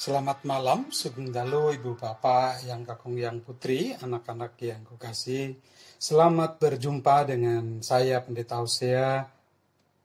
[0.00, 5.60] Selamat malam, Sugeng Dalu, Ibu Bapak, yang kakung yang putri, anak-anak yang kukasih.
[6.00, 9.28] Selamat berjumpa dengan saya Pendeta Hosea,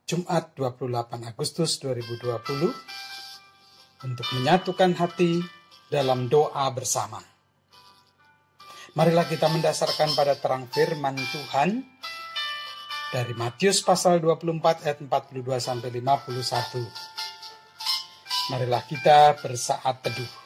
[0.03, 2.75] Jumat 28 Agustus 2020,
[4.03, 5.39] untuk menyatukan hati
[5.87, 7.23] dalam doa bersama.
[8.99, 11.87] Marilah kita mendasarkan pada terang firman Tuhan
[13.15, 14.59] dari Matius pasal 24
[14.91, 17.14] ayat 42 sampai 51.
[18.45, 20.44] Marilah kita bersaat teduh.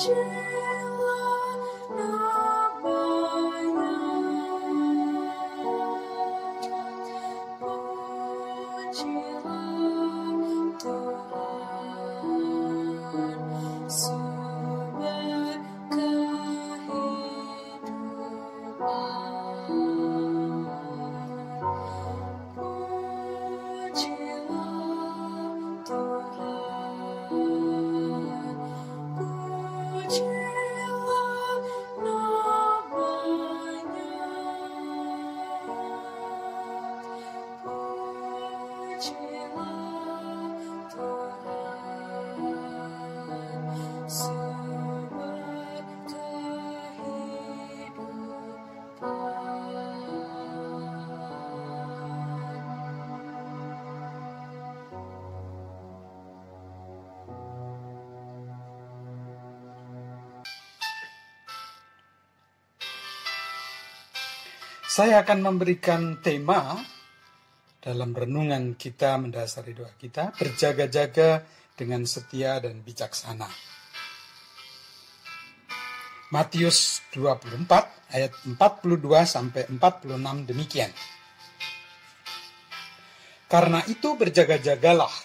[0.00, 0.59] 是。
[65.00, 66.76] Saya akan memberikan tema
[67.80, 71.40] dalam renungan kita mendasari doa kita, berjaga-jaga
[71.72, 73.48] dengan setia dan bijaksana.
[76.36, 80.20] Matius 24 ayat 42 sampai 46
[80.52, 80.92] demikian.
[83.48, 85.16] Karena itu berjaga-jagalah,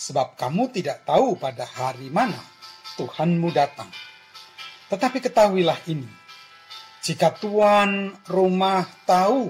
[0.00, 2.40] sebab kamu tidak tahu pada hari mana
[2.96, 3.92] Tuhanmu datang.
[4.88, 6.08] Tetapi ketahuilah ini,
[7.00, 9.48] jika tuan rumah tahu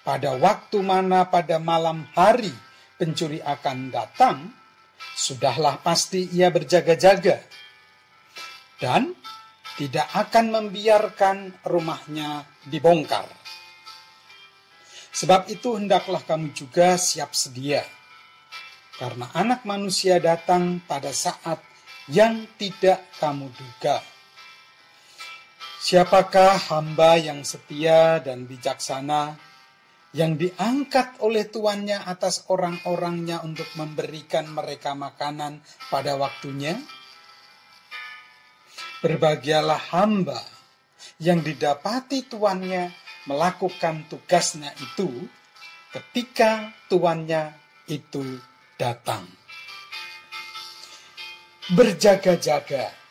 [0.00, 2.52] pada waktu mana pada malam hari
[2.96, 4.48] pencuri akan datang,
[5.14, 7.44] sudahlah pasti ia berjaga-jaga
[8.80, 9.12] dan
[9.76, 13.28] tidak akan membiarkan rumahnya dibongkar.
[15.12, 17.82] Sebab itu hendaklah kamu juga siap sedia,
[18.96, 21.58] karena anak manusia datang pada saat
[22.08, 24.00] yang tidak kamu duga.
[25.88, 29.40] Siapakah hamba yang setia dan bijaksana
[30.12, 36.76] yang diangkat oleh tuannya atas orang-orangnya untuk memberikan mereka makanan pada waktunya?
[39.00, 40.36] Berbahagialah hamba
[41.24, 42.92] yang didapati tuannya
[43.24, 45.08] melakukan tugasnya itu
[45.88, 47.56] ketika tuannya
[47.88, 48.36] itu
[48.76, 49.24] datang.
[51.72, 53.07] Berjaga-jaga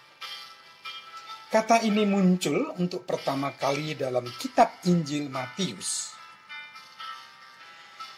[1.48, 6.12] Kata ini muncul untuk pertama kali dalam kitab Injil Matius.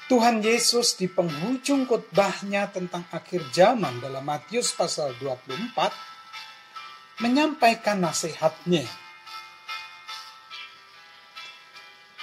[0.10, 8.90] Tuhan Yesus di penghujung khotbahnya tentang akhir zaman dalam Matius pasal 24 menyampaikan nasihatnya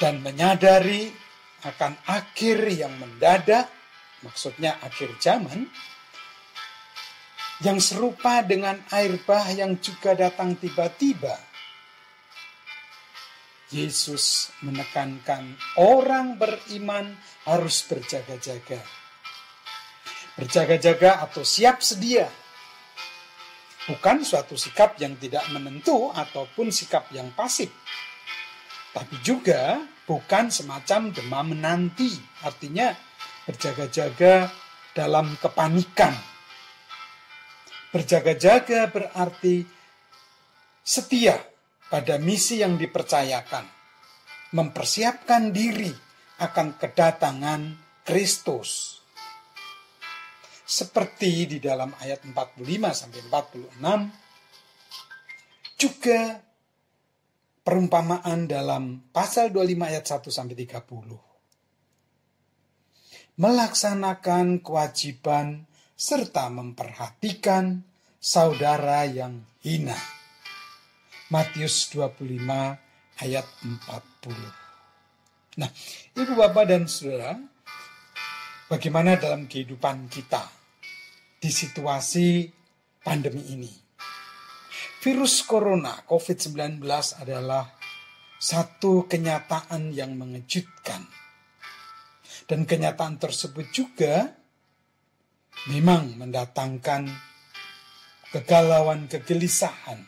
[0.03, 1.15] dan menyadari
[1.62, 3.71] akan akhir yang mendadak,
[4.27, 5.71] maksudnya akhir zaman,
[7.65, 11.33] yang serupa dengan air bah yang juga datang tiba-tiba.
[13.72, 17.16] Yesus menekankan orang beriman
[17.48, 18.78] harus berjaga-jaga.
[20.36, 22.28] Berjaga-jaga atau siap sedia.
[23.86, 27.72] Bukan suatu sikap yang tidak menentu ataupun sikap yang pasif.
[28.92, 32.15] Tapi juga bukan semacam demam menanti.
[32.47, 32.95] Artinya
[33.47, 34.51] berjaga-jaga
[34.95, 36.35] dalam kepanikan
[37.97, 39.65] Berjaga-jaga berarti
[40.84, 41.41] setia
[41.89, 43.65] pada misi yang dipercayakan,
[44.53, 45.89] mempersiapkan diri
[46.45, 47.60] akan kedatangan
[48.04, 49.01] Kristus.
[50.66, 52.59] seperti di dalam ayat 45
[52.91, 53.78] sampai 46
[55.78, 56.42] juga
[57.63, 63.39] perumpamaan dalam pasal 25 ayat 1 sampai 30.
[63.39, 67.81] Melaksanakan kewajiban serta memperhatikan
[68.21, 69.97] saudara yang hina.
[71.33, 72.37] Matius 25
[73.25, 75.57] ayat 40.
[75.57, 75.72] Nah,
[76.13, 77.33] Ibu Bapak dan Saudara,
[78.69, 80.45] bagaimana dalam kehidupan kita
[81.41, 82.45] di situasi
[83.01, 83.72] pandemi ini?
[85.01, 86.78] Virus corona COVID-19
[87.25, 87.72] adalah
[88.37, 91.09] satu kenyataan yang mengejutkan.
[92.47, 94.46] Dan kenyataan tersebut juga
[95.64, 97.08] memang mendatangkan
[98.30, 100.04] kegalauan, kegelisahan.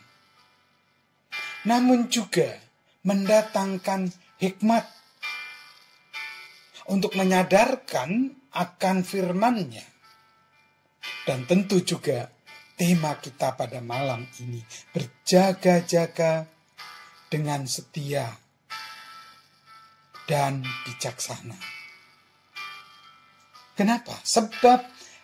[1.65, 2.55] Namun juga
[3.03, 4.85] mendatangkan hikmat
[6.89, 9.85] untuk menyadarkan akan firman-Nya.
[11.25, 12.25] Dan tentu juga
[12.73, 14.63] tema kita pada malam ini.
[14.95, 16.47] Berjaga-jaga
[17.29, 18.25] dengan setia
[20.25, 21.57] dan bijaksana.
[23.77, 24.17] Kenapa?
[24.25, 24.79] Sebab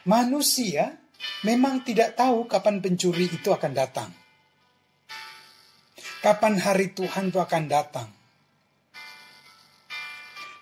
[0.06, 0.98] manusia
[1.46, 4.10] memang tidak tahu kapan pencuri itu akan datang.
[6.22, 8.10] Kapan hari Tuhan itu akan datang.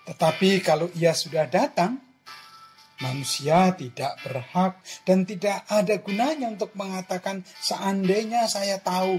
[0.04, 2.04] Tetapi kalau ia sudah datang,
[3.02, 9.18] Manusia tidak berhak dan tidak ada gunanya untuk mengatakan seandainya saya tahu.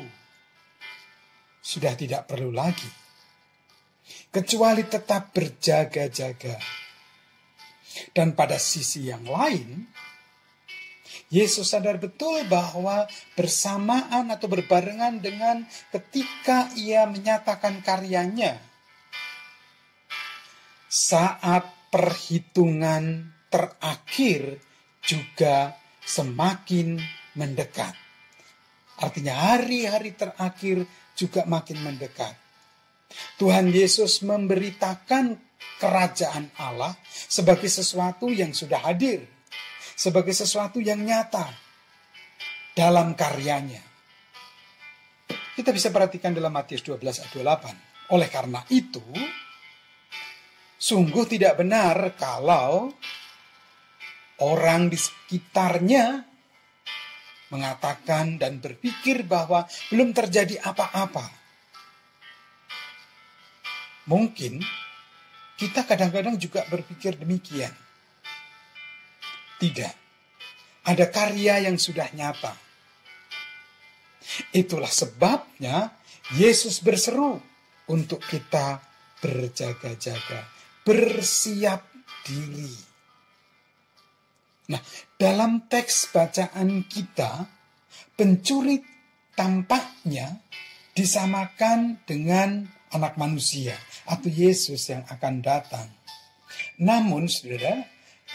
[1.60, 2.88] Sudah tidak perlu lagi.
[4.32, 6.56] Kecuali tetap berjaga-jaga.
[8.16, 9.92] Dan pada sisi yang lain,
[11.36, 13.04] Yesus sadar betul bahwa
[13.36, 18.56] bersamaan atau berbarengan dengan ketika ia menyatakan karyanya,
[20.88, 24.64] saat perhitungan terakhir
[25.04, 25.76] juga
[26.08, 27.04] semakin
[27.36, 27.92] mendekat.
[28.96, 30.88] Artinya hari-hari terakhir
[31.20, 32.32] juga makin mendekat.
[33.36, 35.36] Tuhan Yesus memberitakan
[35.84, 39.35] kerajaan Allah sebagai sesuatu yang sudah hadir,
[39.96, 41.48] sebagai sesuatu yang nyata
[42.76, 43.82] dalam karyanya.
[45.56, 48.12] Kita bisa perhatikan dalam Matius 12 ayat 28.
[48.12, 49.02] Oleh karena itu,
[50.76, 52.92] sungguh tidak benar kalau
[54.44, 56.28] orang di sekitarnya
[57.56, 61.24] mengatakan dan berpikir bahwa belum terjadi apa-apa.
[64.12, 64.60] Mungkin
[65.56, 67.85] kita kadang-kadang juga berpikir demikian.
[69.60, 69.94] Tidak.
[70.86, 72.54] Ada karya yang sudah nyata.
[74.54, 75.96] Itulah sebabnya
[76.38, 77.38] Yesus berseru
[77.90, 78.82] untuk kita
[79.22, 80.50] berjaga-jaga,
[80.82, 81.86] bersiap
[82.26, 82.74] diri.
[84.66, 84.82] Nah,
[85.14, 87.46] dalam teks bacaan kita,
[88.18, 88.82] pencuri
[89.38, 90.42] tampaknya
[90.98, 93.78] disamakan dengan anak manusia
[94.10, 95.86] atau Yesus yang akan datang.
[96.82, 97.86] Namun, saudara,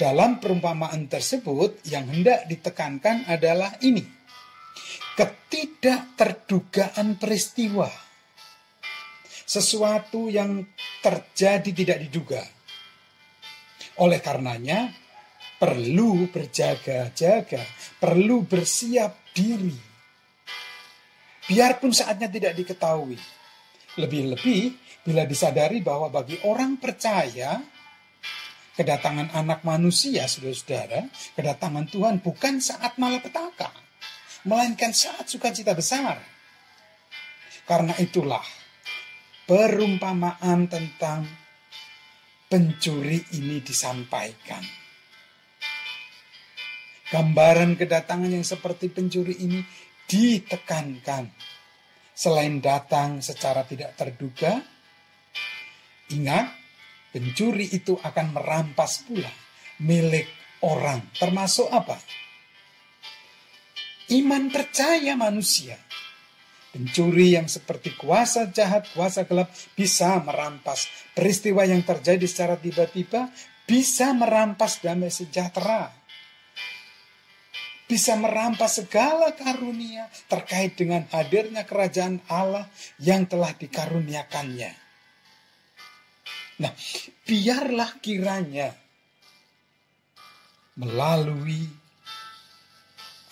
[0.01, 4.01] dalam perumpamaan tersebut yang hendak ditekankan adalah ini.
[5.13, 7.93] Ketidakterdugaan peristiwa.
[9.45, 10.65] Sesuatu yang
[11.05, 12.41] terjadi tidak diduga.
[14.01, 14.89] Oleh karenanya,
[15.61, 17.61] perlu berjaga-jaga,
[18.01, 19.77] perlu bersiap diri.
[21.45, 23.21] Biarpun saatnya tidak diketahui.
[24.01, 27.61] Lebih-lebih bila disadari bahwa bagi orang percaya,
[28.81, 33.69] kedatangan anak manusia, saudara-saudara, kedatangan Tuhan bukan saat malapetaka,
[34.49, 36.17] melainkan saat sukacita besar.
[37.69, 38.43] Karena itulah
[39.45, 41.29] perumpamaan tentang
[42.49, 44.81] pencuri ini disampaikan
[47.11, 49.67] Gambaran kedatangan yang seperti pencuri ini
[50.07, 51.27] ditekankan.
[52.15, 54.63] Selain datang secara tidak terduga,
[56.15, 56.55] ingat,
[57.11, 59.31] pencuri itu akan merampas pula
[59.83, 60.27] milik
[60.65, 61.05] orang.
[61.17, 61.99] Termasuk apa?
[64.11, 65.79] Iman percaya manusia.
[66.71, 70.87] Pencuri yang seperti kuasa jahat, kuasa gelap bisa merampas
[71.19, 73.27] peristiwa yang terjadi secara tiba-tiba,
[73.67, 75.91] bisa merampas damai sejahtera
[77.91, 82.71] bisa merampas segala karunia terkait dengan hadirnya kerajaan Allah
[83.03, 84.90] yang telah dikaruniakannya.
[86.61, 86.73] Nah,
[87.25, 88.69] biarlah kiranya
[90.77, 91.65] melalui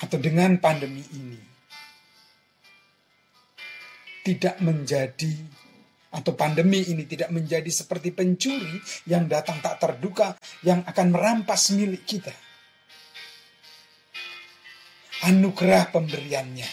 [0.01, 1.41] atau dengan pandemi ini
[4.25, 5.33] tidak menjadi
[6.09, 10.33] atau pandemi ini tidak menjadi seperti pencuri yang datang tak terduga
[10.65, 12.33] yang akan merampas milik kita
[15.25, 16.69] anugerah pemberiannya.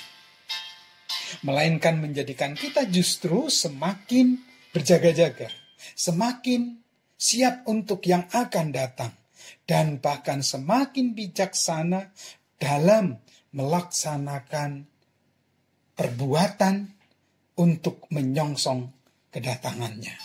[1.42, 4.40] Melainkan menjadikan kita justru semakin
[4.72, 5.50] berjaga-jaga,
[5.94, 6.82] semakin
[7.14, 9.14] siap untuk yang akan datang,
[9.70, 12.10] dan bahkan semakin bijaksana
[12.58, 13.22] dalam
[13.54, 14.90] melaksanakan
[15.96, 16.76] perbuatan
[17.56, 18.92] untuk menyongsong
[19.32, 20.16] kedatangannya.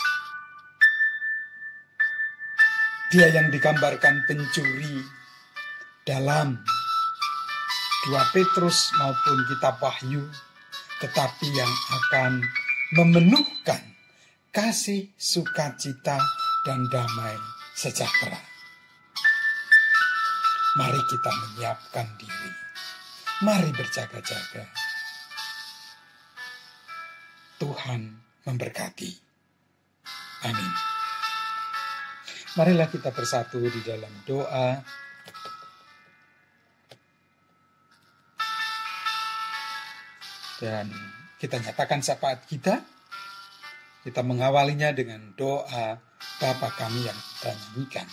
[3.11, 5.03] Dia yang digambarkan pencuri
[6.07, 6.59] dalam
[8.07, 10.31] dua Petrus maupun kitab Wahyu,
[11.03, 12.43] tetapi yang akan
[12.95, 13.90] memenuhkan
[14.51, 16.19] kasih, sukacita,
[16.67, 17.39] dan damai
[17.79, 18.39] sejahtera.
[20.79, 22.53] Mari kita menyiapkan diri.
[23.43, 24.67] Mari berjaga-jaga.
[27.59, 28.01] Tuhan
[28.47, 29.11] memberkati.
[30.47, 30.73] Amin.
[32.59, 34.83] Marilah kita bersatu di dalam doa.
[40.61, 40.93] Dan
[41.41, 43.00] kita nyatakan syafaat kita.
[44.01, 46.01] Kita mengawalinya dengan doa
[46.41, 48.09] Bapa kami yang kita nyanyikan.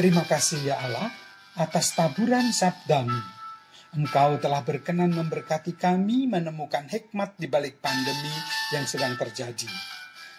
[0.00, 1.12] Terima kasih ya Allah
[1.60, 3.20] atas taburan sabdamu.
[4.00, 8.32] Engkau telah berkenan memberkati kami menemukan hikmat di balik pandemi
[8.72, 9.68] yang sedang terjadi.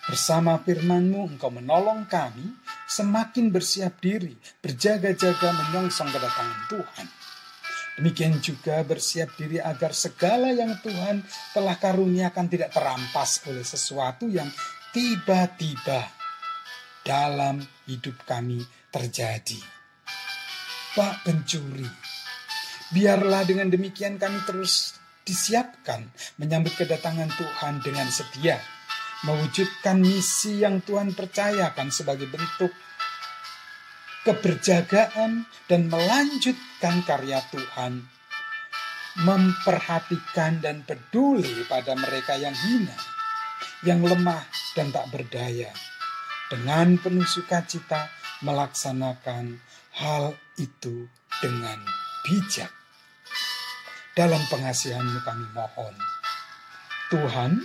[0.09, 2.57] Bersama firmanmu engkau menolong kami
[2.89, 4.33] semakin bersiap diri,
[4.65, 7.07] berjaga-jaga menyongsong kedatangan Tuhan.
[8.01, 11.21] Demikian juga bersiap diri agar segala yang Tuhan
[11.53, 14.49] telah karuniakan tidak terampas oleh sesuatu yang
[14.89, 16.09] tiba-tiba
[17.05, 19.59] dalam hidup kami terjadi.
[20.91, 21.87] Pak pencuri,
[22.91, 28.59] biarlah dengan demikian kami terus disiapkan menyambut kedatangan Tuhan dengan setia,
[29.23, 32.75] mewujudkan misi yang Tuhan percayakan sebagai bentuk
[34.27, 38.05] keberjagaan dan melanjutkan karya Tuhan,
[39.23, 42.97] memperhatikan dan peduli pada mereka yang hina,
[43.87, 44.43] yang lemah
[44.75, 45.71] dan tak berdaya,
[46.51, 49.57] dengan penuh sukacita melaksanakan
[49.97, 51.09] hal itu
[51.41, 51.79] dengan
[52.25, 52.69] bijak.
[54.11, 55.95] Dalam pengasihanmu kami mohon.
[57.07, 57.63] Tuhan,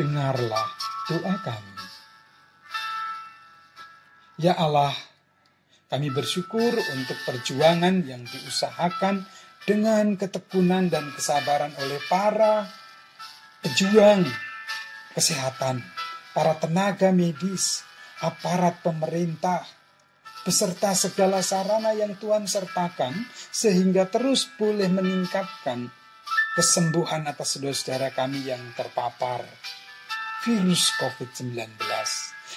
[0.00, 0.68] dengarlah
[1.08, 1.76] doa kami.
[4.40, 4.96] Ya Allah,
[5.92, 9.28] kami bersyukur untuk perjuangan yang diusahakan
[9.68, 12.64] dengan ketekunan dan kesabaran oleh para
[13.60, 14.24] pejuang
[15.12, 15.84] kesehatan,
[16.32, 17.84] para tenaga medis,
[18.24, 19.62] aparat pemerintah,
[20.42, 23.14] beserta segala sarana yang Tuhan sertakan
[23.50, 25.90] sehingga terus boleh meningkatkan
[26.58, 29.46] kesembuhan atas saudara-saudara kami yang terpapar
[30.42, 31.78] virus COVID-19.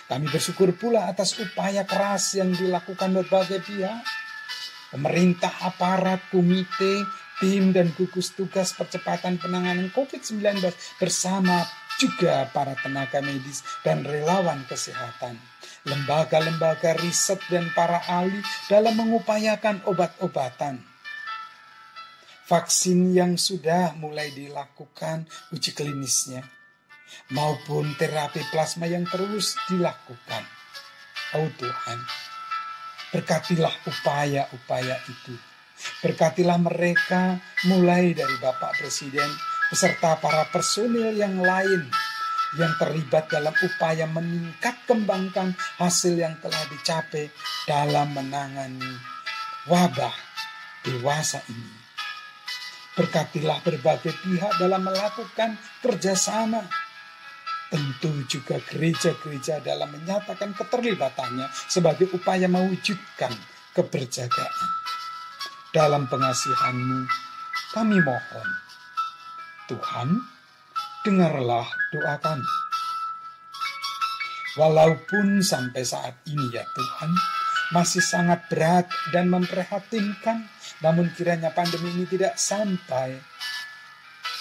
[0.05, 4.03] Kami bersyukur pula atas upaya keras yang dilakukan berbagai pihak,
[4.91, 7.05] pemerintah, aparat, komite,
[7.39, 10.59] tim dan gugus tugas percepatan penanganan COVID-19
[10.99, 11.63] bersama
[11.95, 15.39] juga para tenaga medis dan relawan kesehatan,
[15.85, 20.81] lembaga-lembaga riset dan para ahli dalam mengupayakan obat-obatan.
[22.45, 26.45] Vaksin yang sudah mulai dilakukan uji klinisnya
[27.33, 30.43] maupun terapi plasma yang terus dilakukan.
[31.37, 31.99] Oh Tuhan,
[33.13, 35.33] berkatilah upaya-upaya itu.
[36.05, 39.27] Berkatilah mereka mulai dari Bapak Presiden
[39.73, 41.89] beserta para personil yang lain
[42.55, 47.27] yang terlibat dalam upaya meningkat kembangkan hasil yang telah dicapai
[47.67, 48.95] dalam menangani
[49.67, 50.13] wabah
[50.85, 51.71] dewasa ini.
[52.95, 56.63] Berkatilah berbagai pihak dalam melakukan kerjasama.
[57.67, 63.35] Tentu juga gereja-gereja dalam menyatakan keterlibatannya sebagai upaya mewujudkan
[63.75, 64.69] keberjagaan.
[65.75, 67.03] Dalam pengasihanmu,
[67.75, 68.49] kami mohon
[69.67, 70.34] Tuhan,
[71.05, 72.49] dengarlah doa kami.
[74.57, 77.11] Walaupun sampai saat ini ya Tuhan,
[77.77, 80.49] masih sangat berat dan memprihatinkan,
[80.81, 83.21] namun kiranya pandemi ini tidak sampai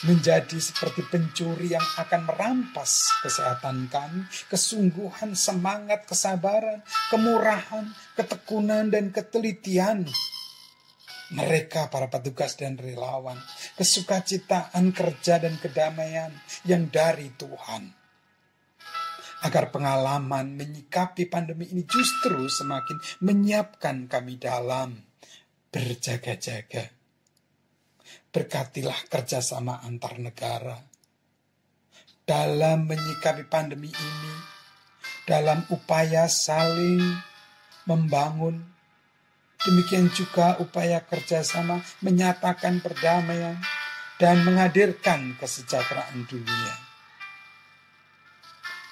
[0.08, 6.80] menjadi seperti pencuri yang akan merampas kesehatan kami, kesungguhan, semangat, kesabaran,
[7.12, 10.08] kemurahan, ketekunan, dan ketelitian
[11.34, 13.36] mereka para petugas dan relawan,
[13.74, 16.30] kesukacitaan kerja dan kedamaian
[16.64, 17.90] yang dari Tuhan.
[19.44, 24.96] Agar pengalaman menyikapi pandemi ini justru semakin menyiapkan kami dalam
[25.68, 26.88] berjaga-jaga.
[28.32, 30.74] Berkatilah kerjasama antar negara
[32.24, 34.34] dalam menyikapi pandemi ini,
[35.28, 37.04] dalam upaya saling
[37.84, 38.73] membangun
[39.62, 43.56] Demikian juga upaya kerjasama menyatakan perdamaian
[44.18, 46.74] dan menghadirkan kesejahteraan dunia.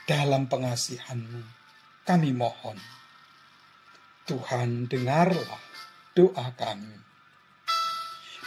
[0.06, 1.42] Dalam pengasihanmu,
[2.02, 2.78] kami mohon.
[4.26, 5.62] Tuhan dengarlah
[6.14, 6.94] doa kami.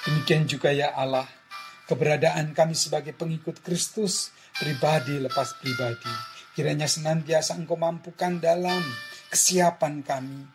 [0.05, 1.25] Demikian juga ya Allah,
[1.89, 6.13] keberadaan kami sebagai pengikut Kristus, pribadi lepas pribadi,
[6.53, 8.83] kiranya senantiasa engkau mampukan dalam
[9.33, 10.45] kesiapan kami,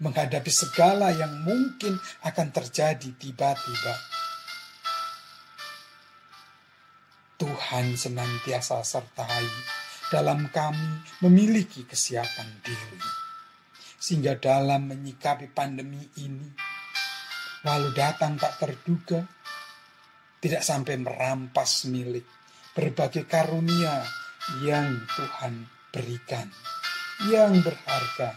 [0.00, 3.94] menghadapi segala yang mungkin akan terjadi tiba-tiba.
[7.36, 9.48] Tuhan senantiasa sertai
[10.08, 13.00] dalam kami memiliki kesiapan diri.
[13.96, 16.48] Sehingga dalam menyikapi pandemi ini,
[17.66, 19.20] lalu datang tak terduga,
[20.40, 22.24] tidak sampai merampas milik
[22.76, 24.04] berbagai karunia
[24.62, 26.48] yang Tuhan berikan,
[27.32, 28.36] yang berharga.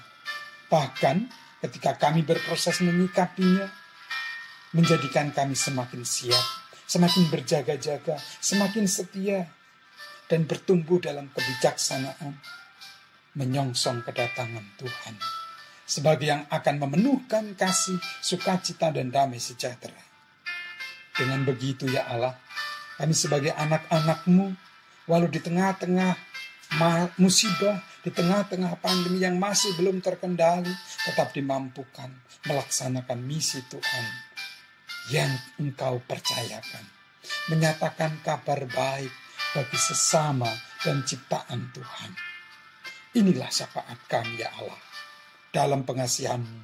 [0.72, 1.18] Bahkan
[1.60, 3.68] ketika kami berproses menyikapinya,
[4.76, 6.46] menjadikan kami semakin siap,
[6.88, 9.50] semakin berjaga-jaga, semakin setia,
[10.30, 12.38] dan bertumbuh dalam kebijaksanaan,
[13.34, 15.16] menyongsong kedatangan Tuhan
[15.90, 19.98] sebagai yang akan memenuhkan kasih, sukacita, dan damai sejahtera.
[21.18, 22.38] Dengan begitu ya Allah,
[23.02, 24.54] kami sebagai anak-anakmu,
[25.10, 26.14] walau di tengah-tengah
[27.18, 30.70] musibah, di tengah-tengah pandemi yang masih belum terkendali,
[31.10, 32.14] tetap dimampukan
[32.46, 34.06] melaksanakan misi Tuhan
[35.10, 36.86] yang engkau percayakan.
[37.50, 39.10] Menyatakan kabar baik
[39.58, 40.50] bagi sesama
[40.86, 42.12] dan ciptaan Tuhan.
[43.18, 44.82] Inilah syafaat kami ya Allah.
[45.50, 46.62] Dalam pengasihanmu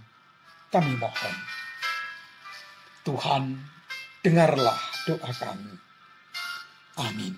[0.69, 1.35] kami mohon.
[3.01, 3.43] Tuhan,
[4.21, 4.77] dengarlah
[5.09, 5.73] doa kami.
[7.01, 7.33] Amin.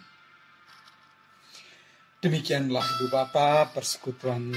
[2.20, 4.52] Demikianlah Ibu Bapak persekutuan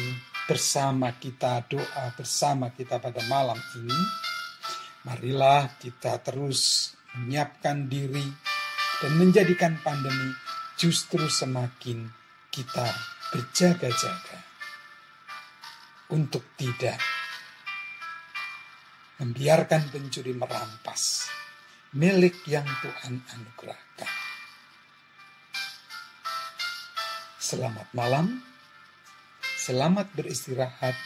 [0.50, 4.00] bersama kita, doa bersama kita pada malam ini.
[5.06, 8.26] Marilah kita terus menyiapkan diri
[8.98, 10.34] dan menjadikan pandemi
[10.74, 12.10] justru semakin
[12.50, 12.90] kita
[13.30, 14.38] berjaga-jaga
[16.10, 16.98] untuk tidak
[19.22, 21.30] membiarkan pencuri merampas
[21.94, 24.14] milik yang Tuhan anugerahkan.
[27.38, 28.42] Selamat malam,
[29.60, 30.96] selamat beristirahat,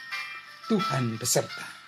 [0.71, 1.84] Tuhan beserta.